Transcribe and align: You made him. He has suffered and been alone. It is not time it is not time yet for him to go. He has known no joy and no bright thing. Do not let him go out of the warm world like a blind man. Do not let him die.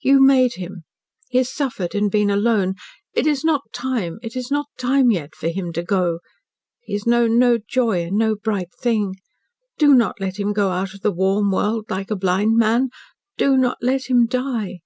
You 0.00 0.22
made 0.22 0.54
him. 0.54 0.84
He 1.28 1.36
has 1.36 1.52
suffered 1.52 1.94
and 1.94 2.10
been 2.10 2.30
alone. 2.30 2.76
It 3.12 3.26
is 3.26 3.44
not 3.44 3.72
time 3.74 4.18
it 4.22 4.34
is 4.34 4.50
not 4.50 4.64
time 4.78 5.10
yet 5.10 5.34
for 5.34 5.48
him 5.48 5.70
to 5.74 5.82
go. 5.82 6.20
He 6.84 6.94
has 6.94 7.06
known 7.06 7.38
no 7.38 7.58
joy 7.58 8.04
and 8.04 8.16
no 8.16 8.36
bright 8.36 8.70
thing. 8.80 9.16
Do 9.76 9.94
not 9.94 10.18
let 10.18 10.38
him 10.40 10.54
go 10.54 10.70
out 10.70 10.94
of 10.94 11.02
the 11.02 11.12
warm 11.12 11.50
world 11.52 11.90
like 11.90 12.10
a 12.10 12.16
blind 12.16 12.56
man. 12.56 12.88
Do 13.36 13.58
not 13.58 13.76
let 13.82 14.08
him 14.08 14.24
die. 14.24 14.80